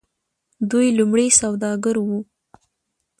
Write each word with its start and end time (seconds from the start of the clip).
دوی 0.69 0.87
لومړی 0.97 1.27
سوداګر 1.41 1.95
وو. 2.05 2.19